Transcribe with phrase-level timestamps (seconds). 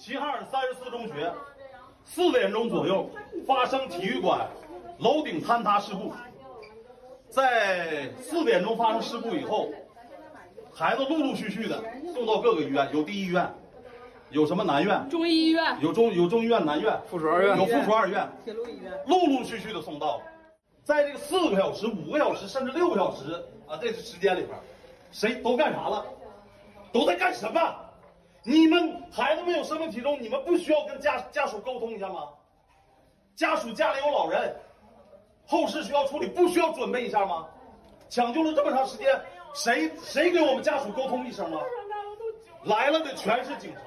[0.00, 1.30] 齐齐哈尔三十四中学
[2.06, 3.10] 四点钟左右
[3.46, 4.48] 发生体育馆
[4.98, 6.10] 楼顶坍塌事故。
[7.28, 9.68] 在四点钟发生事故以后，
[10.72, 11.84] 孩子陆陆续续的
[12.14, 13.46] 送到各个医院，有第一医院，
[14.30, 20.22] 有什么南院，中医医院，有中有中医院南院，附属二院，有附属二院，铁路医院，陆陆续续的送到。
[20.82, 23.34] 在这个四个小时、五个小时甚至六个小时
[23.68, 24.58] 啊，这个时间里边，
[25.12, 26.06] 谁都干啥了？
[26.90, 27.60] 都在干什么？
[28.42, 32.28] 你们孩子们有生命体征，你们不需要跟家家属沟通一下吗？
[33.36, 34.54] 家属家里有老人，
[35.46, 37.46] 后事需要处理，不需要准备一下吗？
[38.08, 39.20] 抢救了这么长时间，
[39.54, 41.60] 谁谁给我们家属沟通一声吗？
[42.64, 43.80] 来了的全是警察，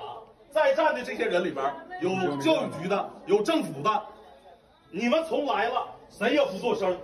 [0.49, 1.65] 在站的这些人里边
[2.01, 4.03] 有教育局的，有政府的，
[4.91, 6.95] 你们从来了谁也不做声，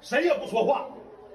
[0.00, 0.86] 谁也不说话，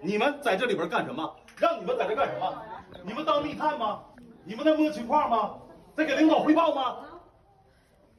[0.01, 1.35] 你们在这里边干什么？
[1.57, 2.63] 让你们在这干什么？
[3.03, 4.03] 你们当密探吗？
[4.49, 5.59] 你们在摸情况吗？
[5.95, 7.05] 在给领导汇报吗？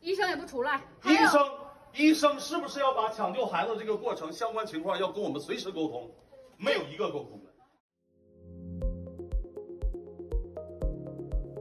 [0.01, 0.81] 医生也不出来。
[1.05, 1.45] 医生，
[1.93, 6.09] 医生是不是要把抢救孩子这个过程相关情况要跟我们随时沟通？
[6.57, 7.51] 没有一个沟通的。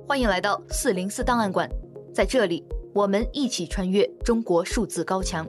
[0.07, 1.67] 欢迎来到四零四档案馆，
[2.13, 2.63] 在这里
[2.93, 5.47] 我们一起穿越中国数字高墙。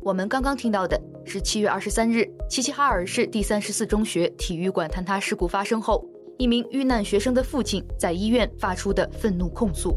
[0.00, 6.08] 我们刚刚听到的是七月二十三日齐齐哈尔市第三十四中学体育馆坍塌事故发生后。
[6.38, 9.92] 一名遇难学生的父亲在医院发出的愤怒控诉。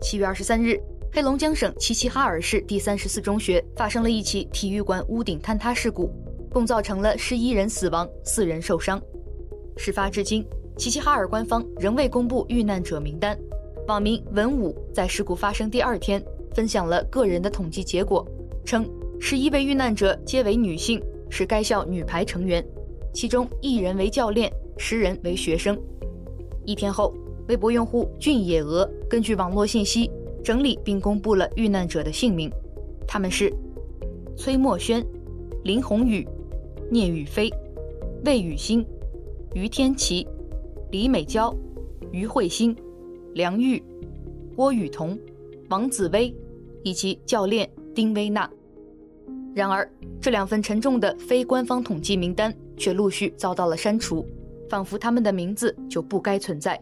[0.00, 0.80] 七月二十三日，
[1.12, 6.12] 黑龙江省齐齐哈尔市第三十四中学发生了一起体育馆屋顶坍塌事故，
[6.48, 9.02] 共造成了十一人死亡、四人受伤。
[9.76, 13.36] 事发至今，齐齐哈尔官方仍未公布遇难者名单。
[13.88, 16.22] 网民文武在事故发生第二天
[16.54, 18.24] 分享了个人的统计结果，
[18.64, 22.64] 称十一位遇难者皆为女性，是该校女排成员。
[23.12, 25.78] 其中一人为教练，十人为学生。
[26.64, 27.12] 一天后，
[27.48, 30.10] 微博用户俊野鹅根据网络信息
[30.44, 32.50] 整理并公布了遇难者的姓名，
[33.06, 33.52] 他们是
[34.36, 35.04] 崔墨轩、
[35.64, 36.26] 林宏宇、
[36.90, 37.50] 聂宇飞、
[38.24, 38.86] 魏雨欣、
[39.54, 40.26] 于天琪、
[40.90, 41.54] 李美娇、
[42.12, 42.76] 于慧欣、
[43.34, 43.82] 梁玉、
[44.54, 45.18] 郭雨桐、
[45.68, 46.34] 王子薇
[46.84, 48.48] 以及教练丁薇娜。
[49.54, 49.90] 然而，
[50.20, 52.54] 这两份沉重的非官方统计名单。
[52.80, 54.26] 却陆续遭到了删除，
[54.70, 56.80] 仿佛他们的名字就不该存在。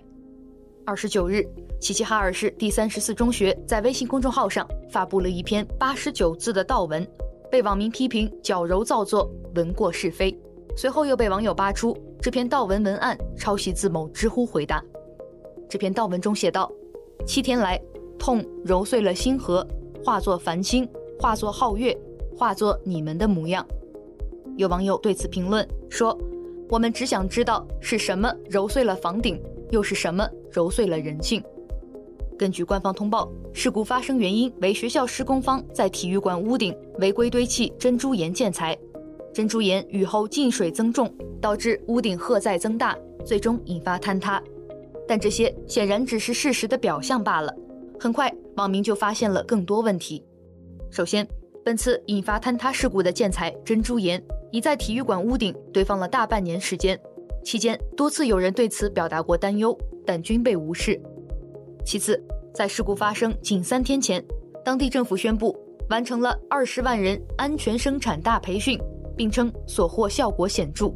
[0.86, 1.44] 二十九日，
[1.80, 7.04] 齐齐哈尔市第三十四中学在微信公众号上发布了一篇八十九字的悼文，
[7.50, 10.34] 被网民批评矫揉造作、文过饰非。
[10.76, 14.80] 随后又被网友扒出这篇悼文文案抄袭自某知乎回答。
[15.68, 16.70] 这篇悼文中写道
[17.26, 17.78] ：“七天来，
[18.18, 19.66] 痛揉碎了星河，
[20.04, 20.88] 化作繁星，
[21.18, 21.94] 化作皓月，
[22.36, 23.66] 化作你们的模样。”
[24.58, 26.18] 有网友对此评论说
[26.68, 31.40] ：“我们只想知道是什么揉碎了房顶，又是什么揉碎了人性。”
[32.36, 38.76] 根据官方通报，事故发生原因为学校施工方在体育馆屋顶违规堆砌珍珠岩建材，
[39.32, 41.08] 珍珠岩雨后进水增重，
[41.40, 44.42] 导致屋顶荷载增大，最终引发坍塌。
[45.06, 47.54] 但这些显然只是事实的表象罢了。
[48.00, 50.20] 很快，网民就发现了更多问题。
[50.90, 51.24] 首先，
[51.64, 54.22] 本次引发坍塌事故的建材珍珠岩。
[54.50, 56.98] 已在体育馆屋顶堆放了大半年时间，
[57.44, 60.98] 期间多次有人对此表达过担忧，但均被无视。
[61.84, 62.18] 其次，
[62.54, 64.24] 在事故发生仅三天前，
[64.64, 65.54] 当地政府宣布
[65.90, 68.80] 完成了二十万人安全生产大培训，
[69.14, 70.90] 并称所获效果显著。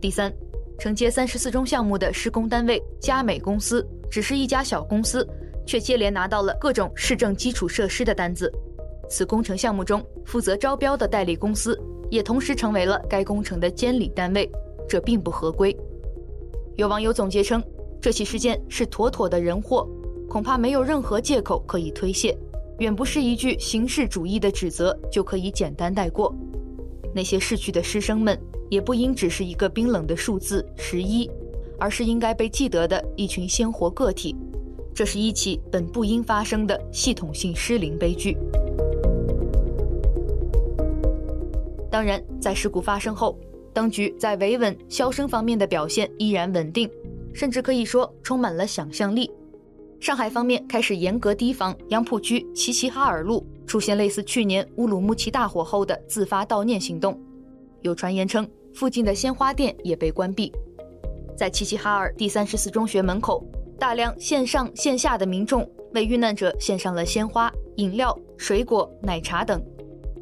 [0.00, 0.32] 第三，
[0.78, 5.28] 承接三十四中项目的施工单位佳美公司只是一家小公司，
[5.66, 8.50] 却接连拿到了各种市政基础设施的单子。
[9.12, 11.78] 此工程项目中负责招标的代理公司。
[12.10, 14.46] 也同时成为了该工程的监理单位，
[14.86, 15.74] 这并不合规。
[16.76, 17.64] 有网友总结称，
[18.02, 19.88] 这起事件是妥妥的人祸，
[20.28, 22.36] 恐怕没有任何借口可以推卸，
[22.80, 26.34] 远不是一句形式主义的指责就可以简单带过。
[27.14, 31.30] 那些逝去的师生们，也不应只是一个冰冷的数字十一，
[31.78, 34.36] 而是应该被记得的一群鲜活个体。
[34.94, 38.36] 这是一起本不应发生的系统性失灵悲剧。
[41.92, 43.38] 当然，在事故发生后，
[43.70, 46.90] 当局在维稳、消声方面的表现依然稳定，
[47.34, 49.30] 甚至可以说充满了想象力。
[50.00, 57.20] 上海方面开始严格提防杨浦区齐齐哈尔路出现类似去年乌鲁木齐大火后的自发悼念行动。
[57.82, 60.50] 有传言称，附近的鲜花店也被关闭。
[61.36, 63.44] 在齐齐哈尔第三十四中学门口，
[63.78, 69.62] 大量线上线下的民众为遇难者献上了鲜花、饮料、水果、奶茶等。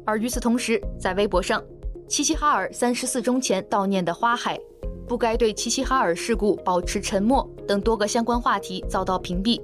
[0.05, 1.63] 而与此同时，在微博上，
[2.07, 4.59] 齐齐哈尔三十四中前悼念的花海，
[5.07, 9.61] 不该对齐齐哈尔事故保持沉默等多个相关话题遭到屏蔽。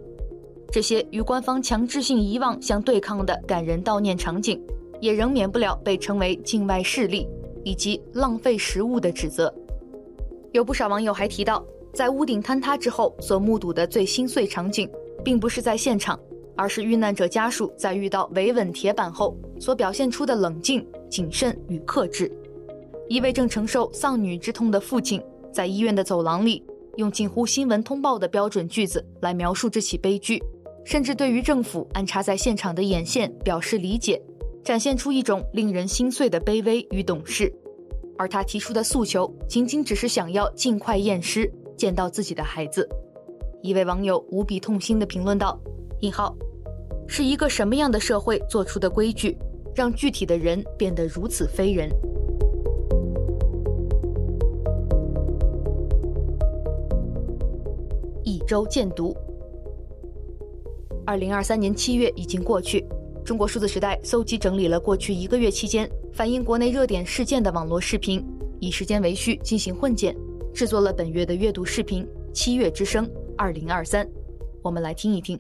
[0.72, 4.62] 这些与官方强制性遗忘相对抗的感人悼念场景，
[5.00, 7.28] 也仍免不了被称为境外势力
[7.64, 9.54] 以及浪费食物的指责。
[10.52, 14.90] 有不少网友还提到，在屋顶坍塌之后所目睹的最心碎场景，
[15.24, 16.20] 并不是在现场，
[16.56, 22.32] 而是遇难者家属在遇到维稳铁板后所表现出的冷静、谨慎与克制。
[23.08, 25.22] 一位正承受丧女之痛的父亲，
[25.52, 26.64] 在医院的走廊里，
[26.98, 30.44] 用近乎新闻通报的标准句子来描述这起悲剧，
[30.84, 34.22] 甚至对于政府安插在现场的眼线表示理解，
[34.64, 37.54] 展现出一种令人心碎的卑微与懂事。
[38.18, 42.88] 而他提出的诉求，仅仅只是想要尽快验尸，见到自己的孩子。
[43.62, 45.60] 一位网友无比痛心地评论道
[46.02, 46.36] ：“引号，
[47.08, 49.38] 是一个什么样的社会做出的规矩，
[49.78, 51.88] 让具体的人变得如此非人？”
[58.26, 59.16] 一周见读。
[61.06, 62.84] 二零二三年七月已经过去，
[63.24, 68.26] 中国数字时代搜集整理了过去一个月期间反映国内热点事件的网络视频，
[68.60, 70.18] 以时间为序进行混剪，
[70.56, 72.04] 制作了本月的阅读视频
[72.34, 73.06] 《七月之声》
[73.38, 74.10] 二零二三。
[74.64, 75.40] 我们来听一听。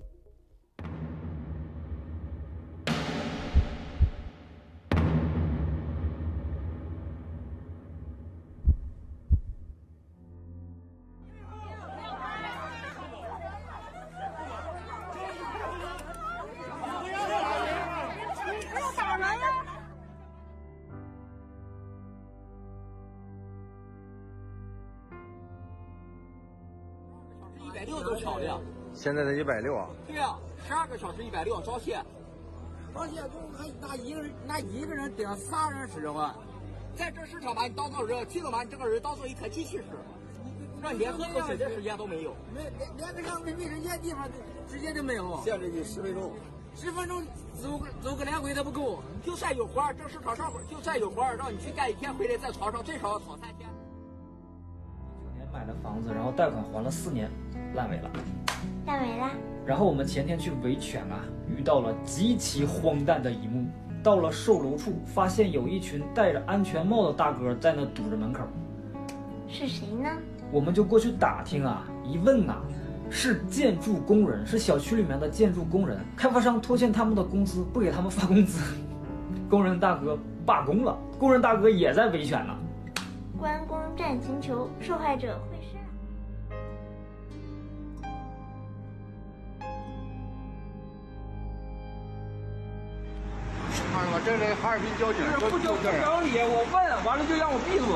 [27.97, 28.61] 一百六都巧的，
[28.93, 29.75] 现在才一百六。
[29.75, 29.87] 啊？
[30.05, 31.99] 对呀、啊，十二个小时一百六招谢，
[32.93, 36.33] 招谢就还拿一个人拿一个人顶仨人使唤，
[36.95, 39.83] 在这市场把你当做人，基本把你这个人当做一台机器使，
[40.81, 44.27] 让连喝口水的时间都没有，没连连个上卫卫生间地方
[44.67, 46.33] 直接就没有，限制你十分钟，
[46.75, 47.23] 十分钟
[47.59, 53.67] 走个走个来回都不够，就算有活这市场上就算有活让你去干一天回来在床上最少要躺三天。
[55.23, 57.29] 九年买了房子，然后贷款还了四年。
[57.75, 58.09] 烂尾了，
[58.85, 59.29] 烂尾了。
[59.65, 61.19] 然后我们前天去维权啊，
[61.55, 63.65] 遇到了极其荒诞的一幕。
[64.03, 68.43] 到了售楼处，发现有一群戴着安全帽的大哥在那堵着门口。
[69.49, 70.09] 是谁呢？
[70.49, 72.61] 我们就过去打听啊，一问呐、啊，
[73.09, 75.99] 是建筑工人，是小区里面的建筑工人。
[76.15, 78.61] 开发商拖欠他们的工资，不给他们发工资，
[79.49, 80.97] 工人大哥罢工了。
[81.19, 82.55] 工人大哥也在维权呢。
[83.37, 85.37] 关公战秦琼，受害者
[94.09, 97.91] 我这里哈尔滨交警不不不讲理，我问完了就让我闭嘴，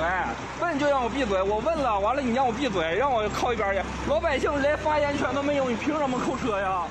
[0.60, 3.82] 问就让我闭嘴，我问了完了你让我闭嘴，让我靠一边去。
[4.10, 6.86] 老百姓连发言权都没有，你凭什么扣车呀？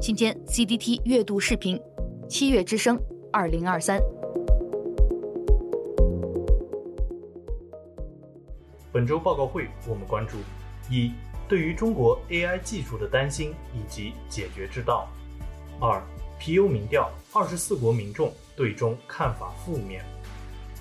[0.00, 1.76] 今天 CDT 阅读视频，
[2.28, 2.96] 《七月之声》
[3.32, 4.00] 二零二三。
[8.92, 10.38] 本周报告会，我们关注
[10.88, 11.12] 一
[11.48, 15.08] 对于中国 AI 技术的担心以及解决之道。
[15.80, 16.02] 二，
[16.40, 20.04] 皮尤民调，二十四国民众对中看法负面。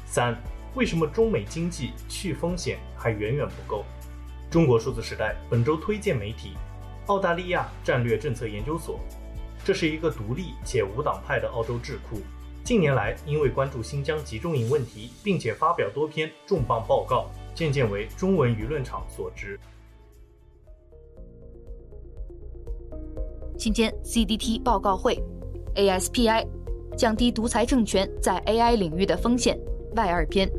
[0.07, 0.35] 三，
[0.73, 3.85] 为什么中美经济去风险还远远不够？
[4.49, 6.57] 中国数字时代本周推荐媒体，
[7.05, 8.99] 澳大利亚战略政策研究所，
[9.63, 12.19] 这是一个独立且无党派的澳洲智库。
[12.63, 19.59] 近年来，因为关注新疆集中营问题，并且发表多篇重磅报告，渐渐为中文舆论场所知。
[23.57, 25.17] 请见 CDT 报告会
[25.75, 26.45] ，ASPI
[26.95, 29.59] 降低独裁政权在 AI 领域的风险
[29.95, 30.49] 外二篇。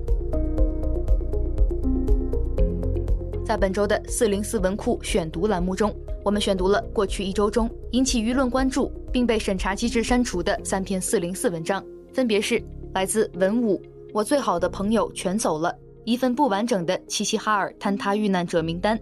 [3.44, 12.62] 在本周的四零四文库选读栏目中，我们选读了过去一周中引起舆论关注并被审查机制删除的三篇四零四文章，分别是
[12.92, 13.80] 来自文武，
[14.12, 15.74] 我最好的朋友全走了，
[16.04, 18.98] 一份不完整的齐齐哈尔坍塌遇难者名单。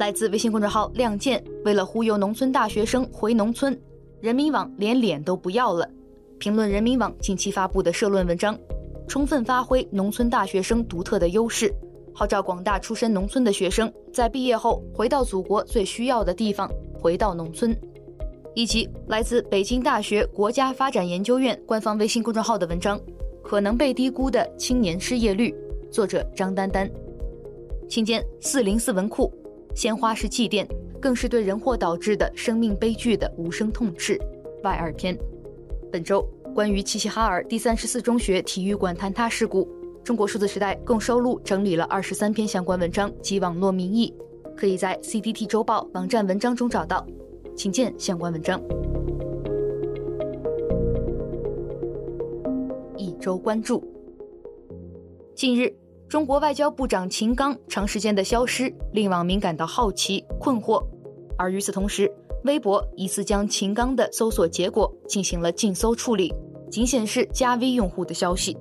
[0.00, 3.78] 来自微信公众号“亮剑”，为了忽悠农村大学生回农村，
[4.18, 5.86] 人民网连脸都不要了。
[6.38, 8.58] 评论人民网近期发布的社论文章，
[9.06, 11.70] 充分发挥农村大学生独特的优势，
[12.14, 17.78] 号召广大出身农村的学生在毕业后回到祖国最需要的地方，回到农村。
[18.54, 22.98] 以及来自北京大学国家发展研究院官方微信公众号的文章，
[23.42, 25.54] 可能被低估的青年失业率，
[25.90, 26.90] 作者张丹丹。
[27.86, 29.30] 请见四零四文库。
[29.74, 30.66] 鲜花是祭奠，
[31.00, 34.20] 更是对人祸导致的生命悲剧的无声痛斥。
[34.62, 35.16] 外二篇，
[35.90, 39.66] 本周关于齐齐哈尔第三十四中学体育馆坍塌事故，
[40.04, 44.12] 中国数字时代共收录整理了二十三篇相关文章及网络民意，
[44.56, 47.06] 可以在 CDT 周报网站文章中找到，
[47.56, 48.60] 请见相关文章。
[52.96, 53.82] 一周关注。
[55.34, 55.74] 近日，
[56.10, 60.84] 中国外交部长秦刚长时间的消失，令网民感到好奇、困惑。
[61.38, 62.12] 而与此同时，
[62.42, 66.34] 微博疑似将秦刚的搜索结果进行了禁搜处理，
[66.68, 68.58] 仅显示加 V 用户的消息。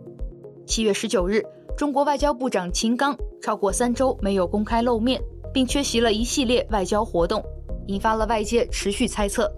[0.68, 1.44] 七月十九日，
[1.76, 5.20] 中国外交部长秦刚超过三周没有公开露面，
[5.52, 7.44] 并缺席了一系列外交活动，
[7.88, 9.52] 引发了外界持续猜测。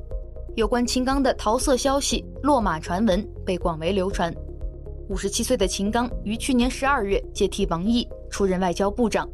[0.56, 4.34] 有关秦刚的桃色消息、落马传闻被广为流传。
[5.12, 9.30] 五十七岁的秦刚于去年十二月接替王毅出任外交部长，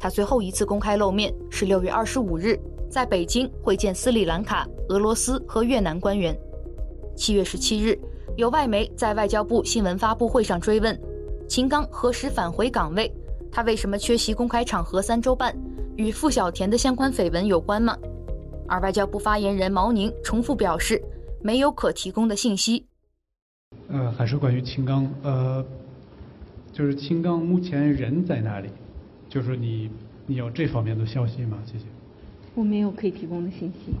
[0.00, 2.58] 他最后一次公开露面是六月二十五日，
[2.88, 6.34] 在北京会见斯里兰卡、俄罗斯和越南官员。
[7.14, 7.94] 七月十七日，
[8.38, 10.98] 有外媒在外交部新闻发布会上追问。
[11.46, 13.14] 秦刚何时返回岗位？
[13.52, 15.54] 他为什么缺席公开场合三周半？
[15.96, 17.94] 与傅小田的相关绯闻有关吗？
[18.66, 20.98] 而外交部发言人毛宁重复表示，
[21.42, 22.87] 没有可提供的信息。
[23.88, 25.64] 呃，还是关于秦刚，呃，
[26.72, 28.68] 就是秦刚目前人在哪里？
[29.28, 29.90] 就是你，
[30.26, 31.58] 你有这方面的消息吗？
[31.64, 31.84] 谢谢。
[32.54, 33.94] 我没有可以提供的信息。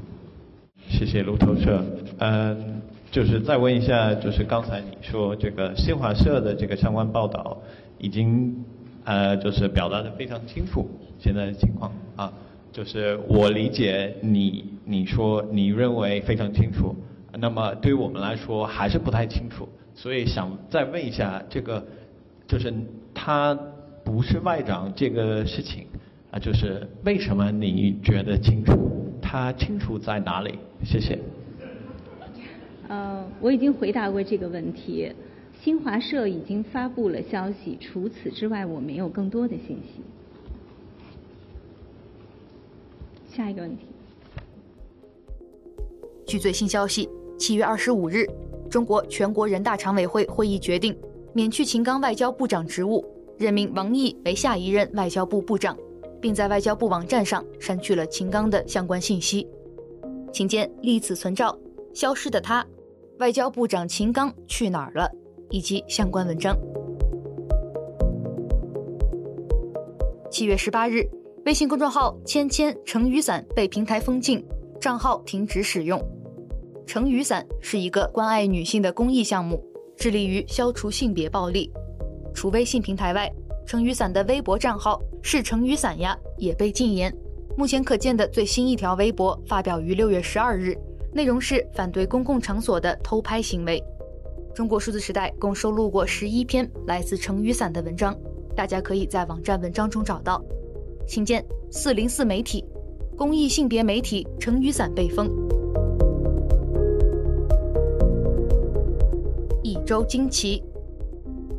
[0.88, 1.84] 谢谢路透社。
[2.18, 2.80] 嗯。
[3.10, 7.56] 就是再问一下，就是刚才你说这个新华社的这个相关报道，
[7.98, 8.54] 已经
[9.04, 10.86] 呃就是表达的非常清楚
[11.18, 12.30] 现在的情况啊，
[12.70, 16.94] 就是我理解你你说你认为非常清楚，
[17.40, 21.84] 那么对于我们来说还是不太清楚，所以想再问一下这个，
[22.46, 22.72] 就是
[23.14, 23.54] 他
[24.04, 25.86] 不是外长这个事情
[26.30, 28.76] 啊，就是为什么你觉得清楚？
[29.20, 30.58] 他清楚在哪里？
[30.84, 31.18] 谢谢。
[32.88, 35.12] 呃，我已经回答过这个问题，
[35.60, 40.00] 新华社已经发布了消息，除此之外我没有更多的信息。
[43.30, 43.84] 下一个问题。
[46.26, 48.26] 据最新消息，七月二十五日，
[48.68, 50.94] 中国全国人大常委会会议决定
[51.32, 53.04] 免去秦刚外交部长职务，
[53.38, 55.78] 任命王毅为下一任外交部部长，
[56.20, 59.46] 并在外交部网站上删去了秦刚的相关信息。
[60.32, 61.56] 请见历此存照，
[61.94, 62.66] 消失的他。
[63.20, 65.10] 外交部长秦刚去哪儿了？
[65.50, 66.56] 以及相关文章。
[70.30, 71.08] 七月十八日，
[71.46, 74.44] 微信公众号“芊芊成雨伞”被平台封禁，
[74.80, 76.00] 账号停止使用。
[76.88, 79.62] 成雨伞是一个关爱女性的公益项目，
[79.94, 81.70] 致力于消除性别暴力。
[82.32, 83.30] 除微信平台外，
[83.66, 87.14] 成雨伞的微博账号“是成雨伞呀”也被禁言。
[87.58, 90.74] 目前可见的最新一条微博发表于六月十二日。
[91.12, 93.84] 内容是反对公共场所的偷拍行为。
[94.54, 98.16] 中国数字时代共收录过十一篇来自成雨伞的文章，
[98.56, 100.42] 大家可以在网站文章中找到。
[101.06, 102.64] 请见四零四媒体，
[103.14, 105.28] 公益性别媒体成雨伞被封。
[109.68, 110.62] 一周惊奇，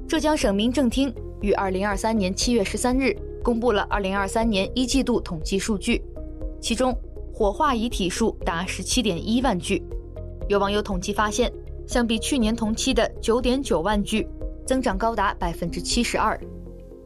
[0.08, 6.02] 浙江省民政厅于二零二三年七月十三日公布了二零二三年一季度统计数据，
[6.60, 6.98] 其中。
[7.32, 9.82] 火化遗体数达十七点一万具，
[10.50, 11.50] 有网友统计发现，
[11.88, 14.28] 相比去年同期的九点九万具，
[14.66, 16.38] 增长高达百分之七十二。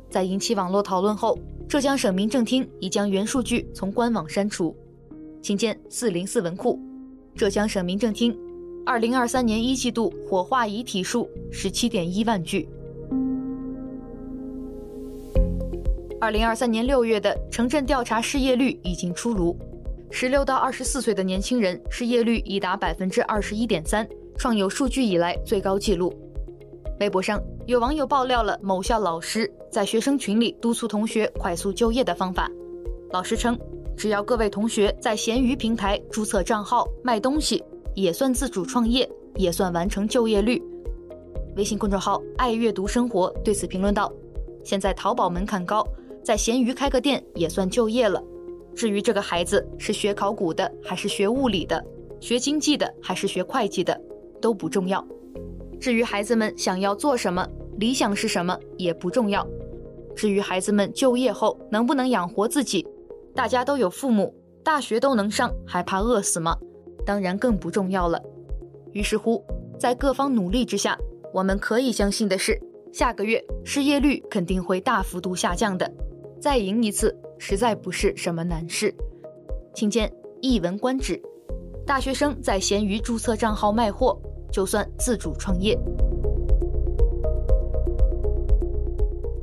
[0.10, 4.76] 在引起网络讨论后，浙江省民政厅已将原数据从官网删除。
[5.40, 6.80] 请见四零四文库，
[7.36, 8.36] 浙江省民政厅，
[8.86, 12.68] 二零二三年一季度火化遗体数十七点一万具。
[16.20, 19.58] 二零二三年六月的城镇调查失业率已经出炉。
[20.12, 26.14] 十六到二十四岁的年轻人失业率已达百分之二十一点三，创有数据以来最高纪录。
[27.00, 32.52] 微博上有网友爆料了某校老师在学生群里督促同学快速就业的方法。
[33.12, 33.58] 老师称，
[33.96, 37.64] 只要各位同学在闲鱼平台注册账号卖东西，
[37.96, 40.62] 也算自主创业，也算完成就业率。
[41.56, 44.12] 微信公众号“爱阅读生活”对此评论道
[44.64, 45.86] ：“现在淘宝门槛高，
[46.24, 48.24] 在闲鱼开个店也算就业了。”
[48.76, 51.84] 至于这个孩子是学考古的还是学物理的，
[52.20, 54.00] 学经济的还是学会计的，
[54.42, 55.06] 都不重要。
[55.80, 57.48] 至于孩子们想要做什么，
[57.78, 59.48] 理想是什么也不重要。
[60.16, 62.88] 至于孩子们就业后能不能养活自己，
[63.36, 64.34] 大家都有父母，
[64.64, 66.58] 大学都能上，还怕饿死吗？
[67.06, 68.22] 当然更不重要了。
[68.92, 69.44] 于是乎，
[69.80, 70.98] 在各方努力之下，
[71.34, 72.60] 我们可以相信的是，
[72.92, 75.92] 下个月失业率肯定会大幅度下降的。
[76.40, 77.16] 再赢一次。
[77.46, 78.96] 实在不是什么难事，
[79.74, 80.08] 请见
[80.40, 81.18] 《一文观止》。
[81.86, 84.18] 大学生在闲鱼注册账号卖货，
[84.50, 85.78] 就算自主创业。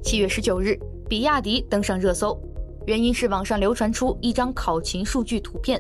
[0.03, 0.79] 七月十九日，
[1.11, 2.41] 比亚迪登上热搜，
[2.87, 5.79] 原因是网上流传出一张考勤数据图片，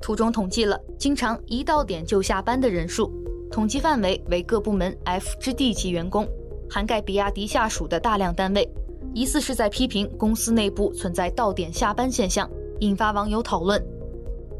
[0.00, 3.12] 图中统计了经常一到点就下班的人数，
[3.50, 6.26] 统计范围为各部门 F 至 D 级员工，
[6.68, 8.68] 涵盖比亚迪下属的大量单位，
[9.14, 13.82] 疑似是在批评公司内部存在到点下班现象，引发网友讨论。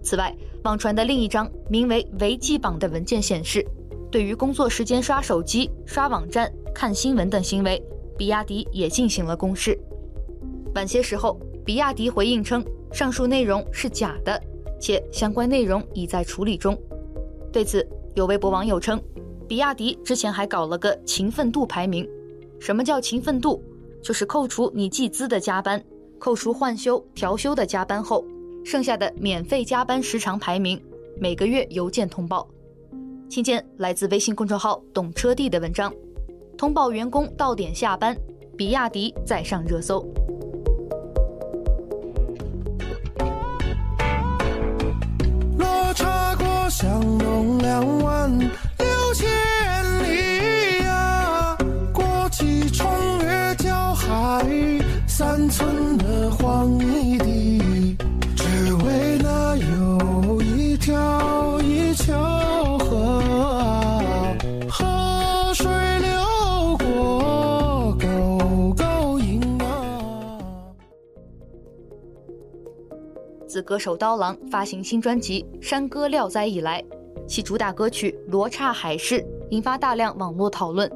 [0.02, 3.66] 此外，网传的另一张名为“违纪榜”的文件显示，
[4.10, 7.82] 对于工作时间刷手机、刷网站、看新闻等行为，
[8.18, 9.78] 比亚迪也进行了公示。
[10.74, 14.40] 晚些时候，比亚迪回应称，上述内容是假的，
[14.80, 16.76] 且相关内容已在处理中。
[17.52, 19.00] 对此，有微博网友称，
[19.46, 22.08] 比亚迪之前还搞了个勤奋度排名。
[22.58, 23.62] 什么叫勤奋度？
[24.02, 25.82] 就是扣除你计资的加班，
[26.18, 28.24] 扣除换休、调休的加班后，
[28.64, 30.82] 剩下的免费加班时长排名，
[31.18, 32.48] 每个月邮件通报。
[33.28, 35.92] 请见来自微信公众号“懂车帝”的文章，
[36.56, 38.16] 通报员工到点下班，
[38.56, 40.04] 比亚迪再上热搜。
[46.80, 48.50] 向东两万
[73.62, 76.84] 歌手刀郎发行新专辑《山歌料灾》以来，
[77.26, 80.90] 其主打歌曲《罗刹海市》引发大量网络讨论。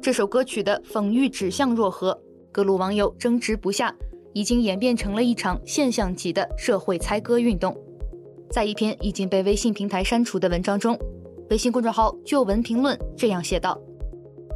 [0.00, 2.18] 这首歌曲的讽喻指向若何，
[2.52, 3.94] 各路网友争执不下，
[4.32, 7.76] 已经演变成了一场现象级的社会猜歌运动。
[8.50, 10.98] 在一篇已经被微信平台删除的文章中，
[11.50, 13.80] 微信公众号旧闻评论这样写道：“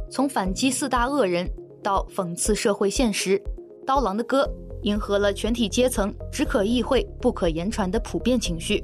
[0.09, 1.49] 从反击四大恶人
[1.81, 3.41] 到讽刺社会现实，
[3.85, 4.49] 刀郎的歌。”
[4.83, 8.83] 迎合了全体阶层只可意会不可言传的普遍情绪，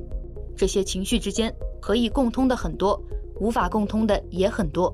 [0.56, 3.02] 这些情绪之间可以共通的很多，
[3.40, 4.94] 无法共通的也很多。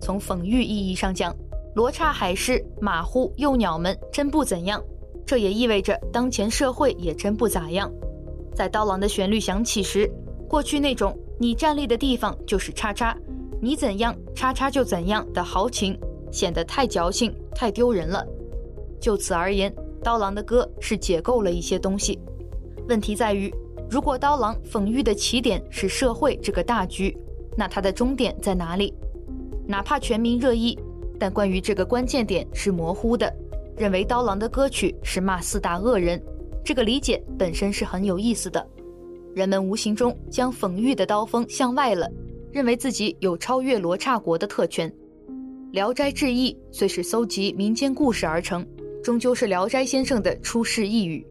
[0.00, 1.34] 从讽喻意义上讲，
[1.74, 4.82] 罗刹海市马虎幼鸟们真不怎样，
[5.24, 7.90] 这也意味着当前社会也真不咋样。
[8.54, 10.10] 在刀郎的旋律响起时，
[10.48, 13.16] 过去那种你站立的地方就是叉叉，
[13.60, 15.98] 你怎样叉叉就怎样的豪情，
[16.30, 18.22] 显得太矫情，太丢人了。
[19.00, 19.74] 就此而言。
[20.06, 22.16] 刀郎的歌是解构了一些东西，
[22.88, 23.52] 问题在于，
[23.90, 27.18] 如果刀郎讽喻的起点是社会这个大局，
[27.56, 28.94] 那他的终点在哪里？
[29.66, 30.78] 哪怕全民热议，
[31.18, 33.34] 但关于这个关键点是模糊的。
[33.76, 36.22] 认为刀郎的歌曲是骂四大恶人，
[36.64, 38.64] 这个理解本身是很有意思的。
[39.34, 42.08] 人们无形中将讽喻的刀锋向外了，
[42.52, 44.88] 认为自己有超越罗刹国的特权。
[45.72, 48.64] 《聊斋志异》虽是搜集民间故事而成。
[49.06, 51.24] 终究是《聊斋》先生的出世一语，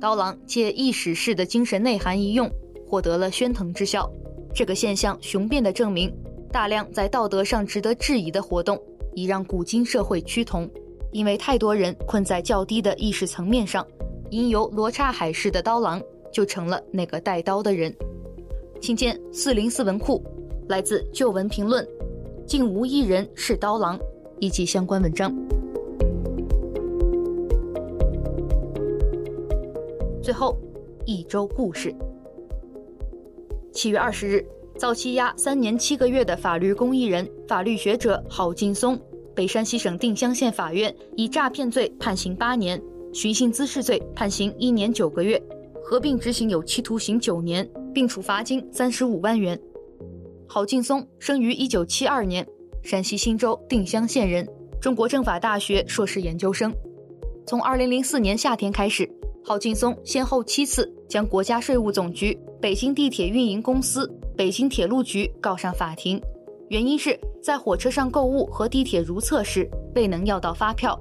[0.00, 2.50] 刀郎借异史式的精神内涵一用，
[2.88, 4.10] 获得了宣腾之效。
[4.54, 6.10] 这个现象雄辩地证明，
[6.50, 10.66] 大量在道德上值得质疑的活动，已让古今社会趋同。
[11.12, 13.86] 因为太多人困在较低的意识层面上，
[14.30, 16.00] 因由罗刹海市的刀郎
[16.32, 17.94] 就成了那个带刀的人。
[18.80, 20.24] 请见四零四文库，
[20.70, 21.86] 来自旧文评论，
[22.46, 24.00] 竟无一人是刀郎，
[24.40, 25.30] 以及相关文章。
[30.24, 30.56] 最后，
[31.04, 31.94] 一周故事。
[33.74, 34.42] 七月二十日，
[34.78, 38.98] 遭羁押三年七个月的法律公益人、法律学者郝劲松，
[39.34, 42.82] 被山西省定襄县法院以诈骗罪判刑八年，
[43.12, 45.38] 寻衅滋事罪判刑一年九个月，
[45.84, 49.60] 合并执行有期徒刑九年，并处罚金三十五万元。
[50.48, 52.46] 郝劲松生于一九七二年，
[52.82, 54.48] 山西忻州定襄县人，
[54.80, 56.74] 中国政法大学硕士研究生。
[57.46, 59.06] 从二零零四年夏天开始。
[59.46, 66.18] 郝劲松先后七次将国家税务总局、北京地铁运营公司、北京铁路局告上法庭，
[66.70, 70.98] 原因是在火车上购物和地铁如厕时未能要到发票。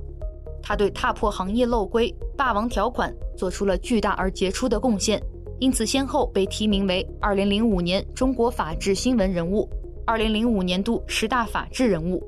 [0.62, 5.24] 他对踏破行业漏规、霸王条款做出了巨大而杰出的贡献，
[5.60, 9.70] 因此先后被提名为二零零五年中国法治新闻人物、
[10.06, 12.22] 二零零五年度十大法治人物。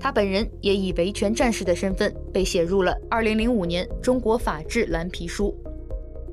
[0.00, 5.56] 他本人也以维权战士的身份被写入了2005年中国法治蓝皮书。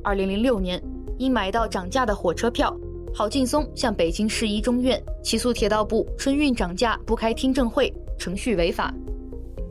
[0.03, 0.81] 2006年，
[1.17, 2.75] 因买到涨价的火车票，
[3.13, 8.93] 郝劲松向北京市一中院起诉铁道部春运涨价不开听证会，程序违法。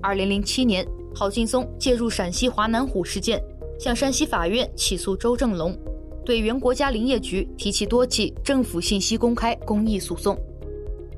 [0.02, 3.42] 2007年，郝劲松介入陕西华南虎事件，
[3.80, 5.76] 向山西法院起诉周正龙，
[6.24, 10.38] 对原国家林业局提起多起政府信息公开公益诉讼。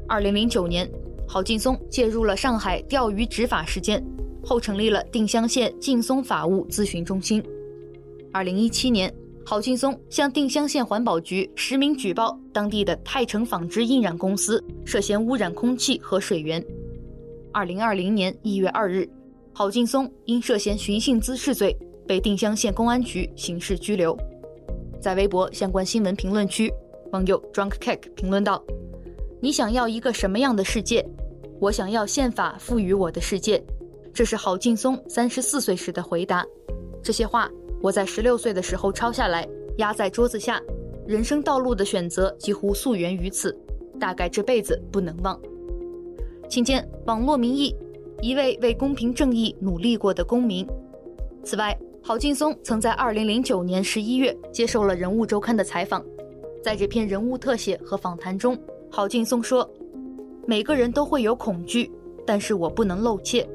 [0.09, 0.91] 2009年。
[1.33, 4.05] 郝劲松介入了上海钓鱼执法事件，
[4.43, 7.41] 后成立了定襄县劲松法务咨询中心。
[8.33, 9.15] 二零一七年，
[9.47, 16.61] 郝劲松向定襄县环保局实名举报当地的泰成纺织印染公司涉嫌污染空气和水源。
[17.53, 19.09] 二零二零年一月二日，
[19.53, 21.77] 郝劲松因涉嫌寻衅滋事罪
[22.09, 24.19] 被定襄县公安局刑事拘留。
[25.01, 26.73] 在微博相关新闻评论区，
[27.13, 28.61] 网友 Drunk Cake 评论道
[29.41, 31.05] ：“你想要一个什么样的世界？
[31.59, 33.63] 我想要宪法赋予我的世界。”
[34.13, 36.45] 这是郝劲松三十四岁时的回答。
[37.03, 37.49] 这些话
[37.81, 39.49] 我在十六岁的时候抄下来，
[39.79, 40.61] 压在桌子下。
[41.07, 43.57] 人生道路的选择几乎溯源于此，
[43.99, 45.41] 大概这辈子不能忘。
[46.49, 47.75] 请见网络民意，
[48.21, 50.67] 一位为公平正义努力过的公民。
[51.43, 56.05] 此外，郝劲松曾在二零零九年十一月接受了《人物周刊》的采访，
[56.63, 58.57] 在这篇人物特写和访谈中，
[58.93, 59.69] 郝劲松说
[60.47, 61.91] ：“每个人都会有恐惧，
[62.27, 63.49] 但是我不能露怯。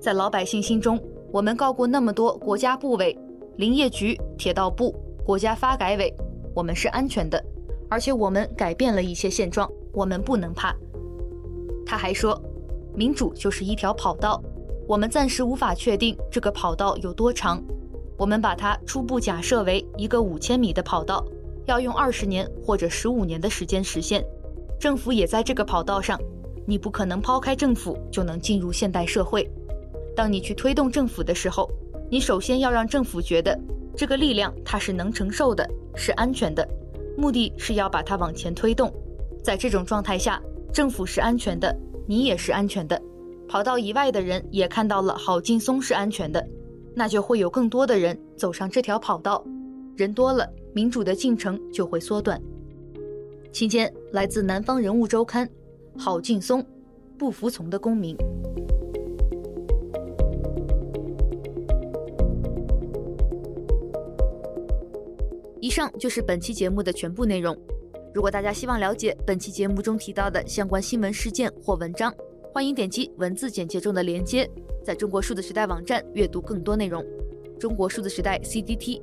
[0.00, 0.98] 在老百姓心中，
[1.30, 3.16] 我们告过那么多国家部委、
[3.56, 4.94] 林业局、铁道部、
[5.26, 6.10] 国家发改委，
[6.54, 7.42] 我们是安全的，
[7.90, 10.74] 而且我们改变了一些现状，我们不能怕。”
[11.84, 12.40] 他还说
[12.96, 14.42] ：“民主就是一条跑道，
[14.86, 17.62] 我们暂时无法确定这个跑道有多长。
[18.16, 21.22] 我们把它初步假设为一个五千米的跑道，
[21.66, 24.24] 要用二十年或者十五年的时间实现。
[24.78, 26.20] 政府也在这个跑道上，
[26.66, 29.48] 你不可能抛开政府就能进入现代社会。
[30.14, 31.70] 当你去推动政府的时候，
[32.10, 33.58] 你首先要让政府觉得
[33.96, 36.68] 这个力量它是能承受的，是安全的。
[37.16, 38.92] 目的是要把它往前推动。
[39.42, 41.74] 在这种状态下。”政府是安全的，
[42.06, 43.02] 你也是安全的，
[43.48, 46.46] 跑道以外的人也看到了郝劲松是安全的，
[46.94, 49.42] 那就会有更多的人走上这条跑道，
[49.96, 52.40] 人多了，民主的进程就会缩短。
[53.58, 55.50] 期间，来自南方人物周刊，
[55.96, 56.64] 郝劲松，
[57.18, 58.16] 不服从的公民。
[65.60, 67.52] 以上就是本期节目的全部内容。
[68.14, 72.14] 如果大家希望了解本期节目中提到的相关新闻事件或文章，
[72.54, 74.48] 欢迎点击文字简介中的链接，
[74.84, 77.04] 在中国数字时代网站阅读更多内容。
[77.58, 79.02] 中国数字时代 CDT